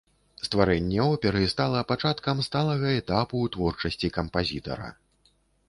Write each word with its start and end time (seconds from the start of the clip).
Стварэнне 0.45 1.01
оперы 1.13 1.41
стала 1.53 1.83
пачаткам 1.91 2.41
сталага 2.49 2.89
этапу 3.03 3.35
ў 3.47 3.55
творчасці 3.55 4.13
кампазітара. 4.19 4.89